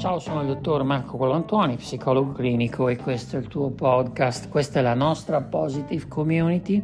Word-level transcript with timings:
Ciao, 0.00 0.18
sono 0.18 0.40
il 0.40 0.46
dottor 0.46 0.82
Marco 0.82 1.18
Colantoni, 1.18 1.76
psicologo 1.76 2.32
clinico 2.32 2.88
e 2.88 2.96
questo 2.96 3.36
è 3.36 3.38
il 3.38 3.48
tuo 3.48 3.68
podcast, 3.68 4.48
questa 4.48 4.78
è 4.78 4.82
la 4.82 4.94
nostra 4.94 5.42
Positive 5.42 6.08
Community, 6.08 6.82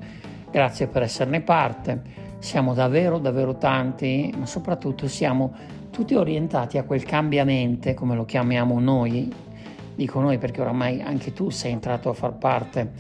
grazie 0.51 0.87
per 0.87 1.01
esserne 1.01 1.41
parte, 1.41 2.03
siamo 2.41 2.75
davvero 2.75 3.17
davvero 3.17 3.57
tanti, 3.57 4.31
ma 4.37 4.45
soprattutto 4.45 5.09
siamo 5.09 5.55
tutti 5.91 6.15
orientati 6.15 6.77
a 6.77 6.85
quel 6.85 7.05
cambiamento, 7.05 7.95
come 7.95 8.15
lo 8.15 8.27
chiamiamo 8.27 8.79
noi, 8.81 9.33
dico 9.95 10.21
noi 10.21 10.37
perché 10.37 10.61
oramai 10.61 11.01
anche 11.01 11.33
tu 11.33 11.49
sei 11.49 11.73
entrato 11.73 12.11
a 12.11 12.13
far 12.13 12.35
parte 12.35 12.93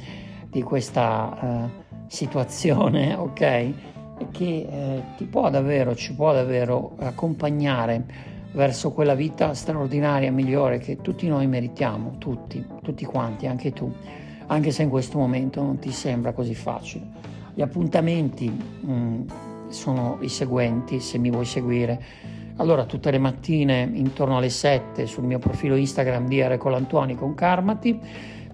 di 0.48 0.62
questa 0.62 1.38
uh, 1.38 1.70
situazione, 2.06 3.12
ok? 3.12 3.72
Che 4.30 4.32
eh, 4.32 5.02
ti 5.18 5.26
può 5.26 5.50
davvero, 5.50 5.94
ci 5.94 6.14
può 6.14 6.32
davvero 6.32 6.94
accompagnare 7.00 8.35
verso 8.56 8.90
quella 8.90 9.14
vita 9.14 9.52
straordinaria, 9.52 10.32
migliore 10.32 10.78
che 10.78 11.02
tutti 11.02 11.28
noi 11.28 11.46
meritiamo, 11.46 12.16
tutti, 12.16 12.64
tutti 12.82 13.04
quanti, 13.04 13.46
anche 13.46 13.74
tu, 13.74 13.92
anche 14.46 14.70
se 14.72 14.82
in 14.82 14.88
questo 14.88 15.18
momento 15.18 15.62
non 15.62 15.78
ti 15.78 15.92
sembra 15.92 16.32
così 16.32 16.54
facile. 16.54 17.04
Gli 17.52 17.60
appuntamenti 17.60 18.48
mh, 18.48 18.92
mm, 18.92 19.20
sono 19.68 20.16
i 20.22 20.30
seguenti, 20.30 21.00
se 21.00 21.18
mi 21.18 21.30
vuoi 21.30 21.44
seguire. 21.44 22.02
Allora, 22.56 22.86
tutte 22.86 23.10
le 23.10 23.18
mattine 23.18 23.90
intorno 23.92 24.38
alle 24.38 24.48
7 24.48 25.04
sul 25.04 25.24
mio 25.24 25.38
profilo 25.38 25.76
Instagram 25.76 26.26
di. 26.26 26.42
Colantuoni 26.56 27.14
con 27.14 27.34
Carmati, 27.34 28.00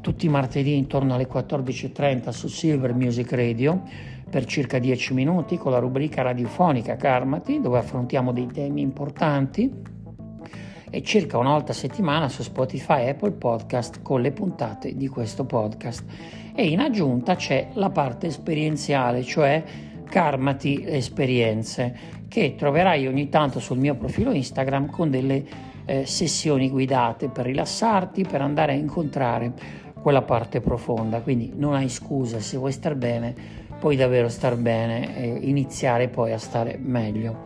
tutti 0.01 0.27
i 0.27 0.29
martedì 0.29 0.75
intorno 0.75 1.15
alle 1.15 1.29
14.30 1.29 2.31
su 2.31 2.49
Silver 2.49 2.93
Music 2.93 3.31
Radio 3.31 3.83
per 4.33 4.47
circa 4.47 4.79
10 4.79 5.13
minuti 5.13 5.59
con 5.59 5.73
la 5.73 5.79
rubrica 5.79 6.23
radiofonica 6.23 6.97
Carmati 6.97 7.61
dove 7.61 7.77
affrontiamo 7.77 8.33
dei 8.33 8.47
temi 8.47 8.81
importanti 8.81 9.71
e 10.89 11.03
circa 11.03 11.37
una 11.37 11.51
volta 11.51 11.73
a 11.73 11.75
settimana 11.75 12.31
su 12.31 12.43
Spotify 12.43 13.03
e 13.03 13.09
Apple 13.11 13.33
Podcast 13.33 14.01
con 14.01 14.23
le 14.23 14.33
puntate 14.33 14.97
di 14.97 15.07
questo 15.09 15.45
podcast. 15.45 16.05
E 16.55 16.67
in 16.67 16.81
aggiunta 16.81 17.35
c'è 17.35 17.73
la 17.75 17.91
parte 17.91 18.29
esperienziale, 18.29 19.23
cioè 19.23 19.63
Karmati 20.09 20.83
Esperienze, 20.83 21.95
che 22.27 22.55
troverai 22.57 23.07
ogni 23.07 23.29
tanto 23.29 23.61
sul 23.61 23.77
mio 23.77 23.97
profilo 23.97 24.33
Instagram 24.33 24.89
con 24.89 25.11
delle 25.11 25.45
eh, 25.85 26.07
sessioni 26.07 26.71
guidate 26.71 27.29
per 27.29 27.45
rilassarti, 27.45 28.25
per 28.25 28.41
andare 28.41 28.73
a 28.73 28.77
incontrare 28.77 29.53
quella 30.01 30.23
parte 30.23 30.63
profonda. 30.63 31.21
Quindi 31.21 31.53
non 31.55 31.75
hai 31.75 31.91
scusa, 31.91 32.41
se 32.41 32.57
vuoi 32.57 32.73
star 32.73 32.95
bene, 32.95 33.61
puoi 33.83 33.97
davvero 33.97 34.29
star 34.29 34.57
bene 34.57 35.17
e 35.17 35.27
iniziare 35.49 36.07
poi 36.07 36.31
a 36.33 36.39
stare 36.39 36.79
meglio. 36.81 37.43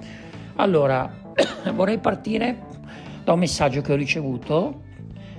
Allora, 0.56 1.10
vorrei 1.72 1.96
partire 1.96 2.58
da 3.24 3.32
un 3.32 3.38
messaggio 3.38 3.80
che 3.80 3.94
ho 3.94 3.96
ricevuto 3.96 4.82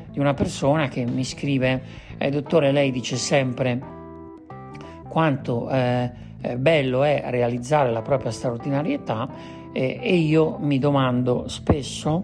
di 0.10 0.18
una 0.18 0.34
persona 0.34 0.88
che 0.88 1.06
mi 1.06 1.24
scrive, 1.24 1.84
eh, 2.18 2.32
dottore, 2.32 2.72
lei 2.72 2.90
dice 2.90 3.16
sempre 3.16 3.80
quanto 5.08 5.70
eh, 5.70 6.12
eh, 6.42 6.58
bello 6.58 7.04
è 7.04 7.26
realizzare 7.28 7.92
la 7.92 8.02
propria 8.02 8.32
straordinarietà 8.32 9.30
eh, 9.74 10.00
e 10.02 10.16
io 10.16 10.58
mi 10.58 10.80
domando 10.80 11.48
spesso 11.48 12.24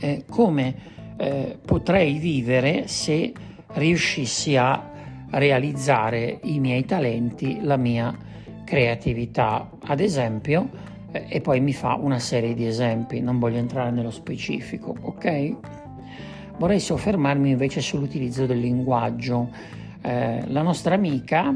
eh, 0.00 0.26
come 0.28 0.74
eh, 1.16 1.58
potrei 1.64 2.18
vivere 2.18 2.86
se 2.86 3.32
riuscissi 3.68 4.58
a 4.58 4.92
realizzare 5.30 6.40
i 6.44 6.60
miei 6.60 6.84
talenti, 6.84 7.60
la 7.62 7.76
mia 7.76 8.16
creatività. 8.64 9.70
Ad 9.84 10.00
esempio, 10.00 10.68
e 11.12 11.40
poi 11.40 11.60
mi 11.60 11.72
fa 11.72 11.94
una 11.94 12.18
serie 12.18 12.54
di 12.54 12.66
esempi, 12.66 13.20
non 13.20 13.38
voglio 13.38 13.58
entrare 13.58 13.90
nello 13.90 14.10
specifico, 14.10 14.94
ok? 15.00 15.56
Vorrei 16.58 16.80
soffermarmi 16.80 17.50
invece 17.50 17.80
sull'utilizzo 17.80 18.46
del 18.46 18.58
linguaggio. 18.58 19.50
Eh, 20.02 20.42
la 20.46 20.62
nostra 20.62 20.94
amica 20.94 21.54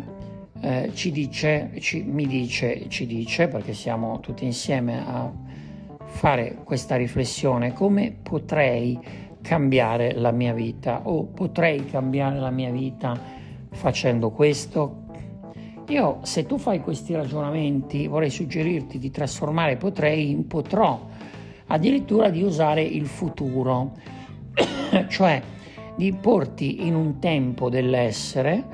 eh, 0.61 0.91
ci 0.95 1.11
dice, 1.11 1.73
ci, 1.79 2.03
mi 2.03 2.27
dice, 2.27 2.89
ci 2.89 3.07
dice, 3.07 3.49
perché 3.49 3.73
siamo 3.73 4.21
tutti 4.21 4.45
insieme 4.45 5.03
a 5.07 5.33
fare 6.05 6.59
questa 6.65 6.97
riflessione, 6.97 7.73
come 7.73 8.15
potrei 8.23 8.99
cambiare 9.41 10.13
la 10.13 10.33
mia 10.33 10.53
vita 10.53 11.01
o 11.05 11.25
potrei 11.25 11.87
cambiare 11.87 12.39
la 12.39 12.51
mia 12.51 12.71
vita 12.71 13.39
facendo 13.71 14.31
questo, 14.31 15.09
io, 15.91 16.21
se 16.23 16.47
tu 16.47 16.57
fai 16.57 16.81
questi 16.81 17.15
ragionamenti, 17.15 18.07
vorrei 18.07 18.31
suggerirti 18.31 18.99
di 18.99 19.11
trasformare 19.11 19.77
potrei 19.77 20.31
in 20.31 20.47
potrò, 20.47 21.09
addirittura 21.67 22.31
di 22.31 22.43
usare 22.43 22.83
il 22.83 23.07
futuro, 23.07 23.97
cioè 25.09 25.43
di 25.97 26.13
porti 26.13 26.87
in 26.87 26.95
un 26.95 27.19
tempo 27.19 27.69
dell'essere, 27.69 28.65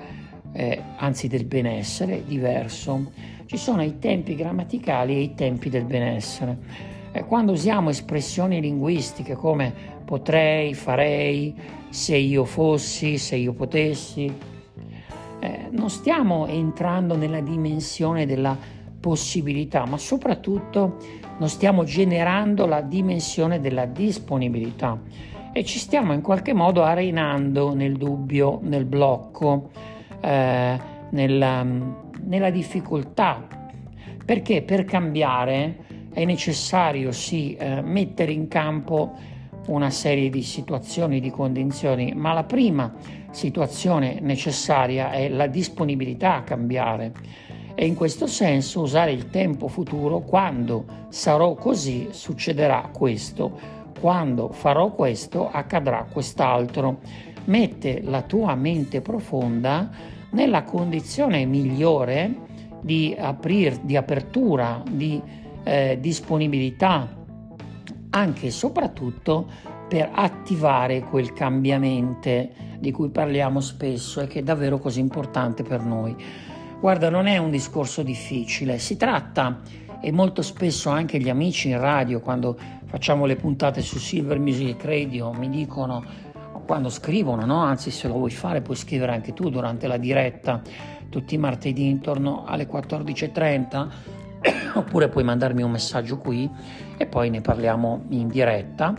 eh, 0.52 0.82
anzi 0.96 1.26
del 1.26 1.46
benessere, 1.46 2.22
diverso. 2.26 3.12
Ci 3.46 3.56
sono 3.56 3.82
i 3.82 3.98
tempi 3.98 4.34
grammaticali 4.34 5.14
e 5.14 5.20
i 5.20 5.34
tempi 5.34 5.70
del 5.70 5.84
benessere. 5.84 6.58
Eh, 7.12 7.24
quando 7.24 7.52
usiamo 7.52 7.88
espressioni 7.88 8.60
linguistiche 8.60 9.34
come 9.34 9.72
potrei, 10.04 10.74
farei, 10.74 11.54
se 11.88 12.14
io 12.14 12.44
fossi, 12.44 13.16
se 13.16 13.36
io 13.36 13.54
potessi, 13.54 14.30
non 15.76 15.90
stiamo 15.90 16.46
entrando 16.46 17.16
nella 17.16 17.40
dimensione 17.40 18.26
della 18.26 18.56
possibilità, 18.98 19.84
ma 19.86 19.98
soprattutto 19.98 20.96
non 21.38 21.48
stiamo 21.48 21.84
generando 21.84 22.66
la 22.66 22.80
dimensione 22.80 23.60
della 23.60 23.84
disponibilità 23.84 24.98
e 25.52 25.64
ci 25.64 25.78
stiamo 25.78 26.12
in 26.12 26.22
qualche 26.22 26.52
modo 26.52 26.82
arenando 26.82 27.74
nel 27.74 27.96
dubbio, 27.96 28.58
nel 28.62 28.84
blocco, 28.84 29.70
eh, 30.20 30.78
nella, 31.10 31.62
nella 31.62 32.50
difficoltà. 32.50 33.46
Perché 34.24 34.62
per 34.62 34.84
cambiare 34.84 35.84
è 36.12 36.24
necessario 36.24 37.12
sì 37.12 37.54
eh, 37.54 37.80
mettere 37.80 38.32
in 38.32 38.48
campo 38.48 39.14
una 39.66 39.90
serie 39.90 40.30
di 40.30 40.42
situazioni, 40.42 41.20
di 41.20 41.30
condizioni, 41.30 42.12
ma 42.14 42.32
la 42.32 42.44
prima 42.44 42.94
situazione 43.30 44.18
necessaria 44.20 45.10
è 45.10 45.28
la 45.28 45.46
disponibilità 45.46 46.36
a 46.36 46.42
cambiare 46.42 47.12
e 47.78 47.84
in 47.84 47.94
questo 47.94 48.26
senso 48.26 48.80
usare 48.80 49.12
il 49.12 49.28
tempo 49.28 49.68
futuro 49.68 50.20
quando 50.20 50.86
sarò 51.10 51.54
così 51.54 52.08
succederà 52.10 52.88
questo, 52.90 53.58
quando 54.00 54.48
farò 54.48 54.92
questo 54.92 55.50
accadrà 55.50 56.06
quest'altro. 56.10 57.00
Mette 57.44 58.00
la 58.02 58.22
tua 58.22 58.54
mente 58.54 59.02
profonda 59.02 59.90
nella 60.30 60.62
condizione 60.62 61.44
migliore 61.44 62.34
di, 62.80 63.14
aprir, 63.18 63.78
di 63.80 63.96
apertura, 63.96 64.82
di 64.90 65.20
eh, 65.62 65.98
disponibilità, 66.00 67.25
anche 68.16 68.46
e 68.46 68.50
soprattutto 68.50 69.46
per 69.88 70.10
attivare 70.12 71.00
quel 71.02 71.32
cambiamento 71.32 72.48
di 72.78 72.90
cui 72.90 73.10
parliamo 73.10 73.60
spesso 73.60 74.20
e 74.20 74.26
che 74.26 74.40
è 74.40 74.42
davvero 74.42 74.78
così 74.78 75.00
importante 75.00 75.62
per 75.62 75.82
noi. 75.82 76.16
Guarda, 76.80 77.10
non 77.10 77.26
è 77.26 77.36
un 77.38 77.50
discorso 77.50 78.02
difficile, 78.02 78.78
si 78.78 78.96
tratta, 78.96 79.60
e 80.00 80.12
molto 80.12 80.42
spesso 80.42 80.90
anche 80.90 81.18
gli 81.18 81.28
amici 81.28 81.68
in 81.68 81.78
radio, 81.78 82.20
quando 82.20 82.56
facciamo 82.84 83.26
le 83.26 83.36
puntate 83.36 83.80
su 83.80 83.98
Silver 83.98 84.38
Music 84.38 84.84
Radio, 84.84 85.32
mi 85.32 85.48
dicono, 85.48 86.04
quando 86.66 86.88
scrivono, 86.88 87.44
no? 87.46 87.62
anzi 87.62 87.90
se 87.90 88.08
lo 88.08 88.14
vuoi 88.14 88.30
fare 88.30 88.60
puoi 88.60 88.76
scrivere 88.76 89.12
anche 89.12 89.32
tu 89.32 89.48
durante 89.50 89.86
la 89.86 89.96
diretta, 89.96 90.60
tutti 91.08 91.34
i 91.34 91.38
martedì 91.38 91.88
intorno 91.88 92.44
alle 92.44 92.68
14.30, 92.68 93.88
oppure 94.74 95.08
puoi 95.08 95.24
mandarmi 95.24 95.62
un 95.62 95.70
messaggio 95.70 96.18
qui 96.18 96.50
e 96.96 97.06
poi 97.06 97.30
ne 97.30 97.40
parliamo 97.40 98.04
in 98.10 98.28
diretta 98.28 98.94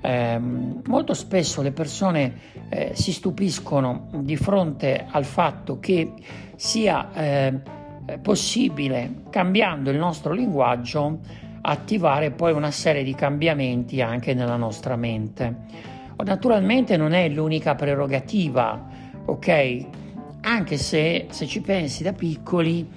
eh, 0.00 0.38
molto 0.38 1.14
spesso 1.14 1.60
le 1.60 1.72
persone 1.72 2.34
eh, 2.68 2.92
si 2.94 3.12
stupiscono 3.12 4.08
di 4.20 4.36
fronte 4.36 5.06
al 5.08 5.24
fatto 5.24 5.80
che 5.80 6.12
sia 6.54 7.12
eh, 7.12 7.60
possibile, 8.22 9.22
cambiando 9.30 9.90
il 9.90 9.98
nostro 9.98 10.32
linguaggio, 10.32 11.18
attivare 11.60 12.30
poi 12.30 12.52
una 12.52 12.70
serie 12.70 13.02
di 13.02 13.14
cambiamenti 13.14 14.00
anche 14.00 14.34
nella 14.34 14.56
nostra 14.56 14.96
mente. 14.96 15.56
Naturalmente 16.24 16.96
non 16.96 17.12
è 17.12 17.28
l'unica 17.28 17.74
prerogativa, 17.74 18.88
ok? 19.24 19.86
Anche 20.40 20.76
se, 20.78 21.26
se 21.30 21.46
ci 21.46 21.60
pensi 21.60 22.02
da 22.02 22.12
piccoli, 22.12 22.88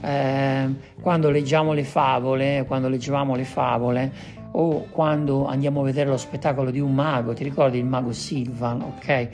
eh, 0.00 0.68
quando 1.00 1.30
leggiamo 1.30 1.72
le 1.72 1.84
favole, 1.84 2.64
quando 2.66 2.88
leggevamo 2.88 3.34
le 3.34 3.44
favole, 3.44 4.12
o 4.52 4.86
quando 4.90 5.46
andiamo 5.46 5.80
a 5.80 5.84
vedere 5.84 6.10
lo 6.10 6.16
spettacolo 6.16 6.70
di 6.70 6.80
un 6.80 6.94
mago, 6.94 7.34
ti 7.34 7.44
ricordi 7.44 7.78
il 7.78 7.84
mago 7.84 8.12
Silvan, 8.12 8.82
ok? 8.82 9.28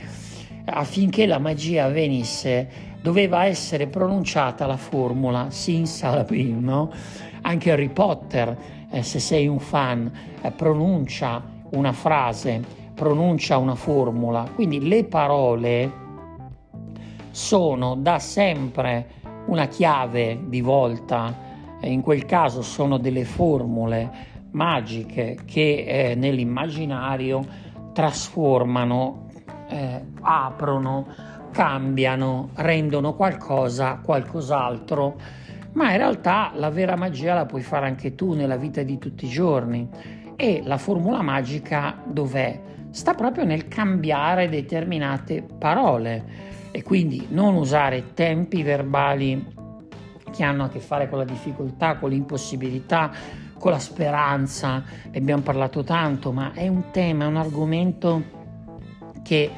Affinché 0.66 1.26
la 1.26 1.38
magia 1.38 1.88
venisse, 1.88 2.68
doveva 3.00 3.44
essere 3.44 3.86
pronunciata 3.86 4.66
la 4.66 4.76
formula 4.76 5.46
Sin 5.50 5.86
Salabim, 5.86 6.62
no? 6.62 6.90
Anche 7.42 7.70
Harry 7.70 7.90
Potter, 7.90 8.56
eh, 8.90 9.02
se 9.02 9.18
sei 9.18 9.46
un 9.46 9.58
fan, 9.58 10.10
eh, 10.40 10.50
pronuncia 10.50 11.42
una 11.70 11.92
frase, 11.92 12.62
pronuncia 12.94 13.58
una 13.58 13.74
formula, 13.74 14.48
quindi 14.54 14.86
le 14.86 15.04
parole 15.04 16.02
sono 17.30 17.96
da 17.96 18.18
sempre 18.20 19.22
una 19.46 19.66
chiave 19.66 20.40
di 20.46 20.60
volta, 20.60 21.52
in 21.80 22.00
quel 22.00 22.24
caso 22.24 22.62
sono 22.62 22.98
delle 22.98 23.24
formule 23.24 24.32
magiche 24.52 25.38
che 25.44 25.84
eh, 25.86 26.14
nell'immaginario 26.14 27.44
trasformano, 27.92 29.26
eh, 29.68 30.04
aprono, 30.20 31.06
cambiano, 31.50 32.50
rendono 32.54 33.14
qualcosa 33.14 34.00
qualcos'altro, 34.02 35.16
ma 35.72 35.90
in 35.90 35.98
realtà 35.98 36.52
la 36.54 36.70
vera 36.70 36.96
magia 36.96 37.34
la 37.34 37.46
puoi 37.46 37.62
fare 37.62 37.86
anche 37.86 38.14
tu 38.14 38.32
nella 38.32 38.56
vita 38.56 38.82
di 38.82 38.98
tutti 38.98 39.26
i 39.26 39.28
giorni. 39.28 39.88
E 40.36 40.62
la 40.64 40.78
formula 40.78 41.22
magica 41.22 41.96
dov'è? 42.04 42.60
Sta 42.90 43.14
proprio 43.14 43.44
nel 43.44 43.68
cambiare 43.68 44.48
determinate 44.48 45.42
parole 45.42 46.52
e 46.76 46.82
quindi 46.82 47.28
non 47.30 47.54
usare 47.54 48.14
tempi 48.14 48.64
verbali 48.64 49.46
che 50.32 50.42
hanno 50.42 50.64
a 50.64 50.68
che 50.68 50.80
fare 50.80 51.08
con 51.08 51.18
la 51.18 51.24
difficoltà, 51.24 51.94
con 51.98 52.10
l'impossibilità, 52.10 53.12
con 53.56 53.70
la 53.70 53.78
speranza, 53.78 54.82
ne 55.08 55.16
abbiamo 55.16 55.42
parlato 55.42 55.84
tanto, 55.84 56.32
ma 56.32 56.52
è 56.52 56.66
un 56.66 56.90
tema, 56.90 57.26
è 57.26 57.28
un 57.28 57.36
argomento 57.36 58.22
che 59.22 59.48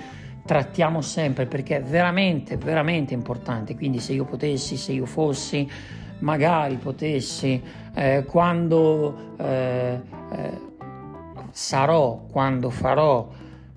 trattiamo 0.44 1.00
sempre 1.00 1.46
perché 1.46 1.78
è 1.78 1.82
veramente, 1.82 2.58
veramente 2.58 3.14
importante. 3.14 3.74
Quindi 3.74 3.98
se 3.98 4.12
io 4.12 4.26
potessi, 4.26 4.76
se 4.76 4.92
io 4.92 5.06
fossi, 5.06 5.66
magari 6.18 6.76
potessi, 6.76 7.62
eh, 7.94 8.26
quando 8.28 9.36
eh, 9.38 10.00
eh, 10.32 10.60
sarò, 11.50 12.26
quando 12.30 12.68
farò, 12.68 13.26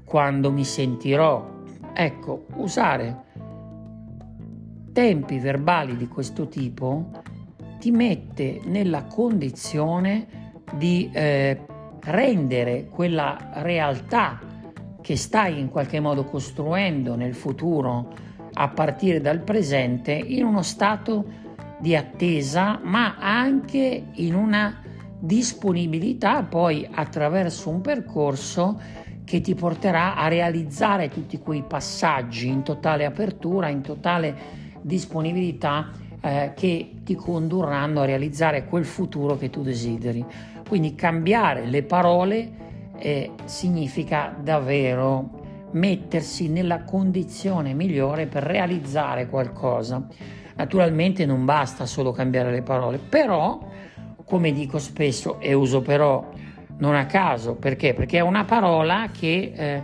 quando 0.03 0.51
mi 0.51 0.65
sentirò, 0.65 1.61
ecco, 1.93 2.45
usare 2.55 3.27
tempi 4.99 5.39
verbali 5.39 5.95
di 5.95 6.09
questo 6.09 6.49
tipo 6.49 7.09
ti 7.79 7.89
mette 7.89 8.59
nella 8.65 9.05
condizione 9.05 10.27
di 10.73 11.09
eh, 11.13 11.57
rendere 12.01 12.87
quella 12.89 13.51
realtà 13.61 14.41
che 14.99 15.15
stai 15.15 15.57
in 15.57 15.69
qualche 15.69 16.01
modo 16.01 16.25
costruendo 16.25 17.15
nel 17.15 17.33
futuro 17.33 18.13
a 18.51 18.67
partire 18.67 19.21
dal 19.21 19.39
presente 19.39 20.11
in 20.11 20.43
uno 20.43 20.63
stato 20.63 21.23
di 21.79 21.95
attesa 21.95 22.81
ma 22.83 23.15
anche 23.19 24.03
in 24.11 24.35
una 24.35 24.81
disponibilità 25.17 26.43
poi 26.43 26.85
attraverso 26.91 27.69
un 27.69 27.79
percorso 27.79 28.81
che 29.23 29.39
ti 29.39 29.55
porterà 29.55 30.15
a 30.15 30.27
realizzare 30.27 31.07
tutti 31.07 31.39
quei 31.39 31.63
passaggi 31.63 32.49
in 32.49 32.63
totale 32.63 33.05
apertura, 33.05 33.69
in 33.69 33.81
totale 33.81 34.58
disponibilità 34.81 35.91
eh, 36.21 36.53
che 36.55 36.95
ti 37.03 37.15
condurranno 37.15 38.01
a 38.01 38.05
realizzare 38.05 38.65
quel 38.65 38.85
futuro 38.85 39.37
che 39.37 39.49
tu 39.49 39.61
desideri. 39.61 40.23
Quindi 40.67 40.95
cambiare 40.95 41.65
le 41.65 41.83
parole 41.83 42.51
eh, 42.97 43.31
significa 43.45 44.35
davvero 44.39 45.37
mettersi 45.71 46.49
nella 46.49 46.83
condizione 46.83 47.73
migliore 47.73 48.27
per 48.27 48.43
realizzare 48.43 49.27
qualcosa. 49.27 50.05
Naturalmente 50.55 51.25
non 51.25 51.45
basta 51.45 51.85
solo 51.85 52.11
cambiare 52.11 52.51
le 52.51 52.61
parole, 52.61 52.97
però, 52.97 53.59
come 54.25 54.51
dico 54.51 54.77
spesso 54.77 55.39
e 55.39 55.53
uso 55.53 55.81
però 55.81 56.29
non 56.79 56.95
a 56.95 57.05
caso, 57.05 57.55
perché? 57.55 57.93
Perché 57.93 58.17
è 58.17 58.21
una 58.21 58.43
parola 58.43 59.09
che 59.11 59.53
eh, 59.55 59.83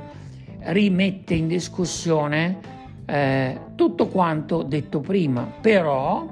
rimette 0.71 1.33
in 1.33 1.47
discussione 1.47 2.73
eh, 3.05 3.59
tutto 3.75 4.07
quanto 4.07 4.63
detto 4.63 4.99
prima, 4.99 5.43
però, 5.61 6.25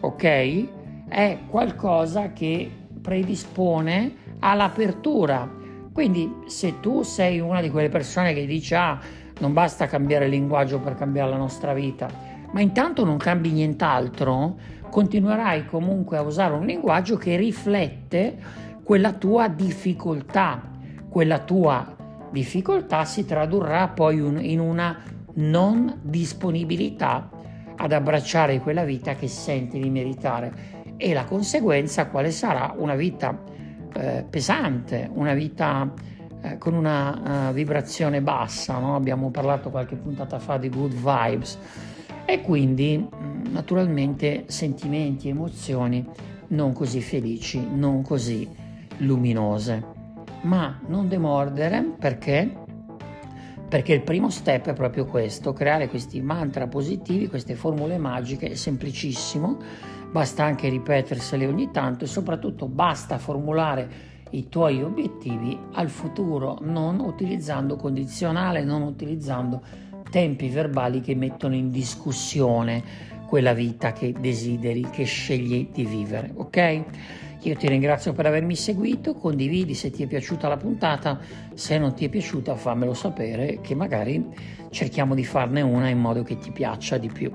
ok, 0.00 0.68
è 1.08 1.38
qualcosa 1.48 2.32
che 2.32 2.70
predispone 3.00 4.14
all'apertura. 4.40 5.48
Quindi 5.92 6.42
se 6.46 6.80
tu 6.80 7.02
sei 7.02 7.38
una 7.40 7.60
di 7.60 7.70
quelle 7.70 7.88
persone 7.88 8.32
che 8.34 8.46
dice 8.46 8.74
ah, 8.74 8.98
non 9.40 9.52
basta 9.52 9.86
cambiare 9.86 10.26
linguaggio 10.28 10.80
per 10.80 10.94
cambiare 10.94 11.30
la 11.30 11.36
nostra 11.36 11.72
vita, 11.72 12.08
ma 12.50 12.60
intanto 12.60 13.04
non 13.04 13.16
cambi 13.16 13.50
nient'altro, 13.50 14.56
continuerai 14.90 15.66
comunque 15.66 16.16
a 16.16 16.22
usare 16.22 16.54
un 16.54 16.66
linguaggio 16.66 17.16
che 17.16 17.36
riflette 17.36 18.36
quella 18.82 19.12
tua 19.12 19.48
difficoltà. 19.48 20.72
Quella 21.08 21.38
tua 21.38 21.94
difficoltà 22.30 23.04
si 23.04 23.24
tradurrà 23.24 23.88
poi 23.88 24.16
in 24.50 24.58
una 24.58 25.00
non 25.34 25.98
disponibilità 26.02 27.30
ad 27.76 27.92
abbracciare 27.92 28.60
quella 28.60 28.84
vita 28.84 29.14
che 29.14 29.28
senti 29.28 29.80
di 29.80 29.90
meritare 29.90 30.72
e 30.96 31.12
la 31.12 31.24
conseguenza 31.24 32.06
quale 32.06 32.30
sarà 32.30 32.74
una 32.76 32.94
vita 32.94 33.42
eh, 33.94 34.24
pesante, 34.28 35.10
una 35.12 35.34
vita 35.34 35.92
eh, 36.42 36.58
con 36.58 36.74
una 36.74 37.48
uh, 37.48 37.52
vibrazione 37.52 38.20
bassa, 38.20 38.78
no? 38.78 38.94
abbiamo 38.94 39.30
parlato 39.30 39.70
qualche 39.70 39.96
puntata 39.96 40.38
fa 40.38 40.58
di 40.58 40.68
good 40.68 40.92
vibes 40.92 41.58
e 42.26 42.42
quindi 42.42 42.98
mm, 42.98 43.52
naturalmente 43.52 44.44
sentimenti, 44.46 45.28
emozioni 45.28 46.06
non 46.48 46.72
così 46.72 47.00
felici, 47.00 47.66
non 47.72 48.02
così 48.02 48.48
luminose. 48.98 49.92
Ma 50.42 50.78
non 50.86 51.08
demordere 51.08 51.82
perché 51.98 52.63
perché 53.68 53.92
il 53.92 54.02
primo 54.02 54.30
step 54.30 54.68
è 54.68 54.72
proprio 54.72 55.06
questo, 55.06 55.52
creare 55.52 55.88
questi 55.88 56.20
mantra 56.20 56.66
positivi, 56.66 57.28
queste 57.28 57.54
formule 57.54 57.98
magiche, 57.98 58.50
è 58.50 58.54
semplicissimo, 58.54 59.58
basta 60.10 60.44
anche 60.44 60.68
ripetersele 60.68 61.46
ogni 61.46 61.70
tanto 61.70 62.04
e 62.04 62.06
soprattutto 62.06 62.68
basta 62.68 63.18
formulare 63.18 64.12
i 64.30 64.48
tuoi 64.48 64.82
obiettivi 64.82 65.58
al 65.72 65.88
futuro, 65.88 66.58
non 66.60 67.00
utilizzando 67.00 67.76
condizionale, 67.76 68.64
non 68.64 68.82
utilizzando 68.82 69.62
tempi 70.10 70.48
verbali 70.48 71.00
che 71.00 71.14
mettono 71.14 71.54
in 71.54 71.70
discussione 71.70 72.82
quella 73.26 73.52
vita 73.52 73.92
che 73.92 74.12
desideri, 74.12 74.88
che 74.90 75.04
scegli 75.04 75.70
di 75.72 75.84
vivere, 75.84 76.30
ok? 76.34 76.84
Io 77.44 77.56
ti 77.56 77.68
ringrazio 77.68 78.14
per 78.14 78.24
avermi 78.24 78.56
seguito, 78.56 79.12
condividi 79.12 79.74
se 79.74 79.90
ti 79.90 80.02
è 80.02 80.06
piaciuta 80.06 80.48
la 80.48 80.56
puntata, 80.56 81.20
se 81.52 81.76
non 81.76 81.92
ti 81.92 82.06
è 82.06 82.08
piaciuta 82.08 82.56
fammelo 82.56 82.94
sapere 82.94 83.60
che 83.60 83.74
magari 83.74 84.24
cerchiamo 84.70 85.14
di 85.14 85.26
farne 85.26 85.60
una 85.60 85.90
in 85.90 85.98
modo 85.98 86.22
che 86.22 86.38
ti 86.38 86.50
piaccia 86.52 86.96
di 86.96 87.08
più. 87.08 87.30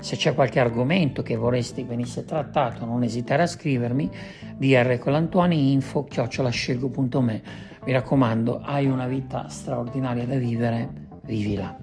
Se 0.00 0.16
c'è 0.16 0.34
qualche 0.34 0.60
argomento 0.60 1.22
che 1.22 1.36
vorresti 1.36 1.82
venisse 1.82 2.26
trattato, 2.26 2.84
non 2.84 3.04
esitare 3.04 3.44
a 3.44 3.46
scrivermi 3.46 4.10
drcolantuani.info 4.58 6.04
chiocciolascelgo.me. 6.04 7.42
Mi 7.86 7.92
raccomando, 7.92 8.60
hai 8.60 8.84
una 8.84 9.06
vita 9.06 9.48
straordinaria 9.48 10.26
da 10.26 10.36
vivere, 10.36 11.08
vivila. 11.22 11.74